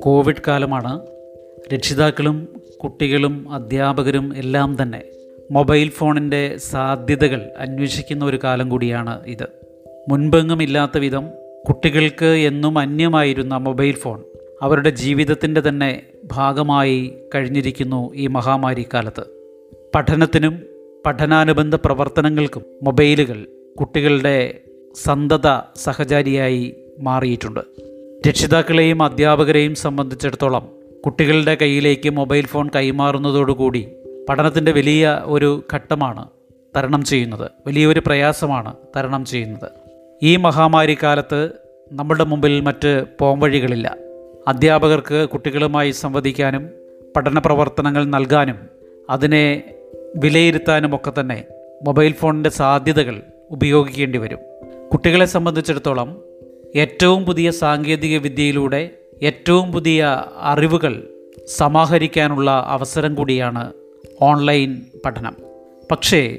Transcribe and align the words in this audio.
Covid 0.00 0.42
കാലമാണ് 0.48 1.06
രക്ഷിതാക്കളും 1.74 2.48
കുട്ടികളും 2.84 3.52
അധ്യാപകരും 3.52 4.36
എല്ലാം 4.36 4.82
തന്നെ 4.82 5.02
മൊബൈൽ 5.50 5.88
ഫോണിന്റെ 5.88 6.56
സാധ്യതകൾ 6.56 7.50
അന്വേഷിക്കുന്ന 7.58 8.24
ഒരു 8.24 8.38
കാലം 8.44 8.68
കൂടിയാണ് 8.68 9.24
ഇത്. 9.26 9.46
മുൻപെങ്ങുമില്ലാത്ത 10.08 10.98
വിധം 10.98 11.28
കുട്ടികൾക്ക് 11.68 12.24
എന്നും 12.24 12.78
അന്യമായിരുന്ന 12.78 13.56
മൊബൈൽ 13.56 13.92
ഫോൺ 13.92 14.22
അവരുടെ 14.62 14.90
ജീവിതത്തിന്റെ 14.90 15.60
തന്നെ 15.60 16.02
ഭാഗമായി 16.24 17.14
കഴിഞ്ഞിരിക്കുന്നു 17.34 18.14
ഈ 18.14 18.26
മഹാമാരി 18.26 18.86
കാലത്ത്. 18.94 19.22
പഠനത്തിനും 19.94 20.62
പഠനാനുബന്ധ 21.06 21.74
പ്രവർത്തനങ്ങൾക്കും 21.74 22.62
മൊബൈലുകൾ 22.82 23.46
കുട്ടികളുടെ 23.80 24.60
സന്തത 24.94 25.60
സഹചാരിയായി 25.76 26.74
മാറിയിട്ടുണ്ട്. 27.00 27.60
രക്ഷിതാക്കളെയും 28.28 29.02
അധ്യാപകരെയും 29.02 29.74
സംബന്ധിച്ചിടത്തോളം 29.74 30.68
കുട്ടികളുടെ 31.06 31.54
കയ്യിലേക്ക് 31.54 32.10
മൊബൈൽ 32.10 32.46
ഫോൺ 32.46 32.70
കൈമാറുന്നതോടുകൂടി 32.76 33.88
പഠനത്തിന്റെ 34.28 34.72
വലിയ 34.72 35.22
ഒരു 35.24 35.64
ഘട്ടമാണ് 35.72 36.28
തരണം 36.76 37.04
ചെയ്യുന്നത്. 37.04 37.50
വലിയൊരു 37.66 38.02
പ്രയാസമാണ് 38.06 38.74
തരണം 38.96 39.24
ചെയ്യുന്നത്. 39.24 39.70
ഈ 40.22 40.36
മഹാമാരി 40.36 40.98
കാലത്ത് 41.02 41.50
നമ്മുടെ 41.92 42.24
മുമ്പിൽ 42.24 42.60
മറ്റ് 42.60 43.04
പോംവഴികളില്ല. 43.20 43.96
അധ്യാപകർക്ക് 44.48 45.28
കുട്ടികളുമായി 45.28 45.90
സംവദിക്കാനും 45.90 46.68
പഠന 47.16 47.38
പ്രവർത്തനങ്ങൾ 47.38 48.04
നൽകാനും 48.04 48.58
അതിനെ 49.10 49.62
വിലയിരുത്താനുമൊക്കെ 50.16 51.12
തന്നെ 51.20 51.44
മൊബൈൽ 51.86 52.12
ഫോണിന്റെ 52.12 52.50
സാധ്യതകൾ 52.50 53.22
ഉപയോഗിക്കേണ്ടി 53.50 54.18
വരും. 54.18 54.38
കുട്ടികളെ 54.94 55.24
സംബന്ധിച്ചിടത്തോളം 55.24 56.22
ഏറ്റവും 56.76 57.24
പുതിയ 57.24 57.50
സാങ്കേതിക 57.50 58.18
വിദ്യയിലൂടെ 58.18 58.90
ഏറ്റവും 59.22 59.72
പുതിയ 59.72 60.24
അറിവുകൾ 60.36 61.08
സമാഹരിക്കാനുള്ള 61.56 62.64
അവസരം 62.68 63.14
കൂടിയാണ് 63.14 63.72
ഓൺലൈൻ 64.22 64.82
പഠനം. 65.04 65.36
പക്ഷേ 65.90 66.38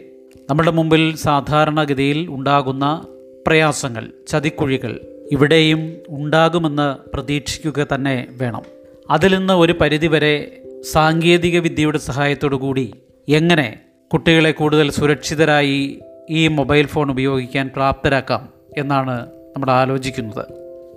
നമ്മുടെ 0.49 0.71
മുമ്പിൽ 0.71 1.15
സാധാരണഗതിയിൽ 1.15 2.27
ഉണ്ടാകുന്ന 2.29 3.07
പ്രയാസങ്ങൾ 3.47 4.11
ചതിക്കുഴികൾ 4.27 4.99
ഇവിടെയും 5.31 5.97
ഉണ്ടാകുമെന്ന് 6.09 7.11
പ്രതീക്ഷിക്കുക 7.15 7.87
തന്നെ 7.95 8.27
വേണം. 8.31 8.61
അതിൽ 9.09 9.37
നിന്ന് 9.37 9.53
ഒരു 9.53 9.73
പരിധിവരെ 9.73 10.61
സാങ്കേതിക 10.91 11.59
വിദ്യയുടെ 11.59 11.97
സഹായത്തോടു 11.97 12.55
കൂടി 12.55 12.93
എങ്ങനെ 13.29 13.79
കുട്ടികളെ 14.13 14.51
കൂടുതൽ 14.51 14.91
സുരക്ഷിതരായി 14.91 15.99
ഈ 16.29 16.47
മൊബൈൽ 16.47 16.85
ഫോൺ 16.85 17.11
ഉപയോഗിക്കാൻ 17.11 17.71
പ്രാപ്തരാക്കാം 17.75 18.49
എന്നാണ് 18.77 19.25
നമ്മൾ 19.25 19.71
ആലോചിക്കുന്നത്. 19.71 20.45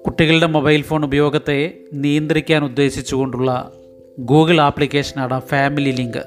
കുട്ടികളുടെ 0.06 0.46
മൊബൈൽ 0.46 0.82
ഫോൺ 0.82 1.04
ഉപയോഗത്തെ 1.04 1.74
നിയന്ത്രിക്കാൻ 1.92 2.64
ഉദ്ദേശിച്ചുകൊണ്ടുള്ള 2.64 3.72
ഗൂഗിൾ 4.18 4.60
ആപ്ലിക്കേഷനാണ് 4.60 5.40
ഫാമിലി 5.40 5.90
ലിങ്ക്. 5.90 6.24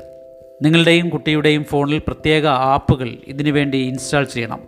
നിങ്ങളുടെയും 0.62 1.10
കുട്ടിയുടെയും 1.10 1.64
ഫോണിൽ 1.64 2.00
പ്രത്യേക 2.00 2.48
ആപ്പുകൾ 2.48 3.18
ഇതിനു 3.28 3.52
വേണ്ടി 3.52 3.78
ഇൻസ്റ്റാൾ 3.78 4.24
ചെയ്യണം. 4.24 4.60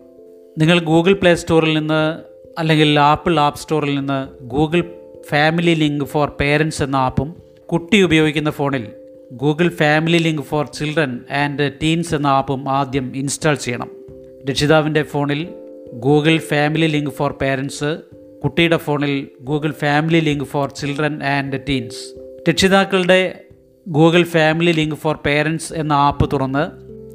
നിങ്ങൾ 0.57 0.79
ഗൂഗിൾ 0.79 1.13
പ്ലേ 1.13 1.35
സ്റ്റോറിൽ 1.35 1.73
നിന്ന് 1.79 2.19
അല്ലെങ്കിൽ 2.59 2.99
ആപ്പിൾ 2.99 3.39
ആപ്പ് 3.39 3.59
സ്റ്റോറിൽ 3.59 3.95
നിന്ന് 3.95 4.43
Google 4.43 4.83
family 5.29 5.73
link 5.73 6.05
for 6.05 6.31
parents 6.39 6.83
എന്ന 6.83 6.95
ആപ്പും 6.95 7.35
കുട്ടി 7.71 8.01
ഉപയോഗിക്കുന്ന 8.01 8.49
ഫോണിൽ 8.49 8.87
Google 9.33 9.69
family 9.69 10.17
link 10.17 10.41
for 10.41 10.65
children 10.65 11.19
and 11.31 11.71
teens 11.83 12.15
എന്ന 12.15 12.27
ആപ്പും 12.27 12.69
ആദ്യം 12.69 13.17
ഇൻസ്റ്റാൾ 13.17 13.55
ചെയ്യണം. 13.55 14.02
രക്ഷിതാവിന്റെ 14.49 15.03
ഫോണിൽ 15.03 15.47
Google 15.93 16.37
family 16.37 16.85
link 16.85 17.09
for 17.09 17.31
parents 17.41 17.97
കുട്ടിയുടെ 18.43 18.77
ഫോണിൽ 18.77 19.27
Google 19.41 19.71
family 19.71 20.19
link 20.19 20.43
for 20.43 20.71
children 20.71 21.23
and 21.23 21.59
teens. 21.69 22.19
രക്ഷിതാക്കളുടെ 22.49 23.39
Google 23.87 24.23
family 24.23 24.71
link 24.71 24.95
for 24.95 25.19
parents 25.25 25.73
എന്ന 25.73 25.93
ആപ്പ് 25.93 26.31
തുറന്ന് 26.31 26.67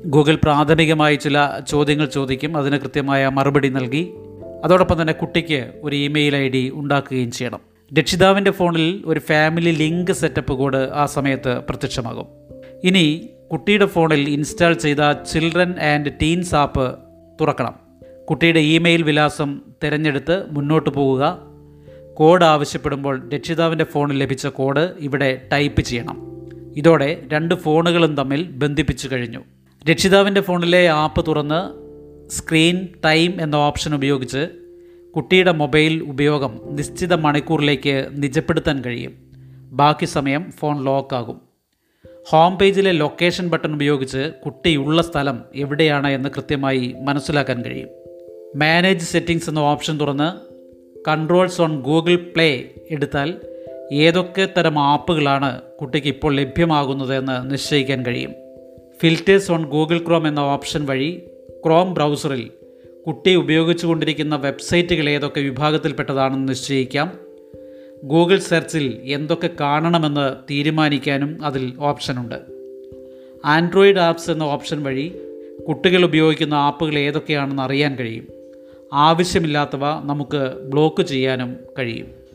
ഗൂഗിൾ 0.09 0.35
പ്രാഥമികമായി 0.35 1.15
ചില 1.15 1.61
ചോദ്യങ്ങൾ 1.69 2.07
ചോദിക്കും. 2.07 2.57
അതിന് 2.57 2.77
കൃത്യമായ 2.77 3.29
മറുപടി 3.29 3.69
നൽകി. 3.69 4.11
അതോടൊപ്പം 4.65 5.01
തന്നെ 5.03 5.13
കുട്ടിക്ക് 5.13 5.73
ഒരു 5.83 5.97
ഇമെയിൽ 5.97 6.37
ഐ 6.37 6.49
ഡി 6.49 6.71
ഉണ്ടാക്കുകയും 6.75 7.31
ചെയ്യണം. 7.31 7.61
രക്ഷിതാവിന്റെ 7.99 8.51
ഫോണിൽ 8.51 9.03
ഒരു 9.07 9.21
ഫാമിലി 9.21 9.71
ലിങ്ക് 9.71 10.13
സെറ്റപ്പ് 10.13 10.53
കോഡ് 10.53 10.89
ആ 10.93 11.07
സമയത്ത് 11.07 11.61
പ്രത്യക്ഷമാകും. 11.69 12.27
ഇനി 12.85 13.29
കുട്ടിയുടെ 13.53 13.87
ഫോണിൽ 13.87 14.29
ഇൻസ്റ്റാൾ 14.29 14.73
ചെയ്ത 14.73 15.13
ചിൽഡ്രൻ 15.33 15.75
ആൻഡ് 15.79 16.11
ടീൻസ് 16.23 16.55
ആപ്പ് 16.55 17.08
തുറക്കണം. 17.41 17.75
കുട്ടിയുടെ 18.31 18.61
ഇമെയിൽ 18.61 19.03
വിലാസം 19.03 19.61
തിരഞ്ഞെടുത്ത് 19.85 20.45
മുന്നോട്ട് 20.51 20.91
പോവുക 20.91 21.39
കോഡ് 22.15 22.45
ആവശ്യപ്പെടുമ്പോൾ 22.45 23.31
രക്ഷിതാവിന്റെ 23.31 23.85
ഫോണിൽ 23.85 24.19
ലഭിച്ച 24.19 24.47
കോഡ് 24.47 24.93
ഇവിടെ 24.99 25.49
ടൈപ്പ് 25.53 25.81
ചെയ്യണം. 25.81 26.23
ഇതോടെ 26.77 27.23
രണ്ട് 27.33 27.55
ഫോണുകളും 27.55 28.17
തമ്മിൽ 28.17 28.51
ബന്ധിപ്പിച്ചു 28.51 29.09
കഴിഞ്ഞു. 29.13 29.41
രക്ഷിതാവിന്റെ 29.91 30.41
ഫോണിലെ 30.41 30.89
ആപ്പ് 30.89 31.27
തുറന്ന് 31.27 31.89
സ്ക്രീൻ 32.31 32.89
ടൈം 33.05 33.43
എന്ന 33.43 33.57
ഓപ്ഷൻ 33.57 33.95
ഉപയോഗിച്ച് 33.95 34.49
കുട്ടിയുടെ 35.17 35.53
മൊബൈൽ 35.53 36.03
ഉപയോഗം 36.03 36.61
നിശ്ചിത 36.71 37.15
മണിക്കൂറിലേക്ക് 37.15 38.09
നിജപ്പെടുത്താൻ 38.11 38.83
കഴിയും. 38.85 39.13
ബാക്കി 39.73 40.05
സമയം 40.05 40.53
ഫോൺ 40.59 40.85
ലോക്കാകും. 40.85 41.48
ഹോം 42.31 42.59
പേജിലെ 42.59 42.93
ലൊക്കേഷൻ 42.93 43.49
ബട്ടൺ 43.49 43.75
ഉപയോഗിച്ച് 43.75 44.33
കുട്ടിയുള്ള 44.45 45.03
സ്ഥലം 45.03 45.41
എവിടെയാണ് 45.55 46.09
എന്ന് 46.09 46.29
കൃത്യമായി 46.29 46.95
മനസ്സിലാക്കാൻ 47.01 47.65
കഴിയും. 47.65 47.89
മാനേജ് 48.57 49.05
സെറ്റിംഗ്സ് 49.05 49.49
എന്ന 49.49 49.61
ഓപ്ഷൻ 49.61 50.01
തുറന്ന് 50.01 50.39
കൺട്രോൾസ് 51.09 51.63
ഓൺ 51.63 51.83
ഗൂഗിൾ 51.83 52.17
പ്ലേ 52.17 52.69
എടുത്താൽ 52.91 53.35
ഏതൊക്കെ 53.93 54.49
തരം 54.57 54.79
ആപ്പുകളാണ് 54.79 55.61
കുട്ടിക്ക് 55.81 56.09
ഇപ്പോൾ 56.09 56.35
ലഭ്യമാകുന്നതെന്ന് 56.35 57.51
നിശ്ചയിക്കാൻ 57.51 58.07
കഴിയും. 58.07 58.35
ഫിൽറ്റേഴ്സ് 59.03 59.53
ഓൺ 59.53 59.65
ഗൂഗിൾ 59.65 59.99
ക്രോം 59.99 60.29
എന്ന 60.29 60.41
ഓപ്ഷൻ 60.41 60.87
വഴി 60.87 61.23
ക്രോം 61.67 61.95
ബ്രൗസറിൽ 61.95 62.51
കുട്ടി 63.07 63.35
ഉപയോഗിച്ചുകൊണ്ടിരിക്കുന്ന 63.35 64.37
വെബ്സൈറ്റുകൾ 64.37 65.09
ഏതൊക്കെ 65.09 65.41
വിഭാഗത്തിൽപ്പെട്ടതാണെന്ന് 65.41 66.49
നിശ്ചയിക്കാം. 66.49 67.28
ഗൂഗിൾ 68.05 68.39
സെർച്ചിൽ 68.39 69.01
എന്തൊക്കെ 69.05 69.51
കാണണമെന്ന് 69.61 70.37
തീരുമാനിക്കാനും 70.51 71.45
അതിൽ 71.45 71.73
ഓപ്ഷനുണ്ട്. 71.81 72.35
ആൻഡ്രോയിഡ് 73.45 73.99
ആപ്സ് 73.99 74.31
എന്ന 74.31 74.43
ഓപ്ഷൻ 74.43 74.83
വഴി 74.83 75.13
കുട്ടികൾ 75.69 76.05
ഉപയോഗിക്കുന്ന 76.05 76.55
ആപ്പുകൾ 76.55 76.99
ഏതൊക്കെയാണെന്ന് 76.99 77.63
അറിയാൻ 77.63 77.97
കഴിയും. 77.97 78.29
ആവശ്യമില്ലാത്തവ 78.93 79.81
നമുക്ക് 80.05 80.53
ബ്ലോക്ക് 80.71 81.03
ചെയ്യാനും 81.03 81.57
കഴിയും. 81.79 82.28